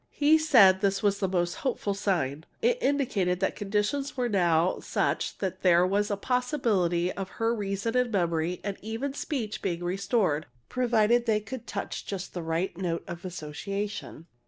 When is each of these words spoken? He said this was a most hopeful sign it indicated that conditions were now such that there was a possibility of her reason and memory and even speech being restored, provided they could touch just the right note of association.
He 0.09 0.39
said 0.39 0.81
this 0.81 1.03
was 1.03 1.21
a 1.21 1.27
most 1.27 1.57
hopeful 1.57 1.93
sign 1.93 2.45
it 2.59 2.79
indicated 2.81 3.39
that 3.39 3.55
conditions 3.55 4.17
were 4.17 4.27
now 4.29 4.79
such 4.79 5.37
that 5.37 5.61
there 5.61 5.85
was 5.85 6.09
a 6.09 6.17
possibility 6.17 7.11
of 7.11 7.29
her 7.37 7.53
reason 7.53 7.95
and 7.95 8.11
memory 8.11 8.61
and 8.63 8.79
even 8.81 9.13
speech 9.13 9.61
being 9.61 9.83
restored, 9.83 10.47
provided 10.69 11.27
they 11.27 11.39
could 11.39 11.67
touch 11.67 12.03
just 12.07 12.33
the 12.33 12.41
right 12.41 12.75
note 12.75 13.03
of 13.07 13.25
association. 13.25 14.25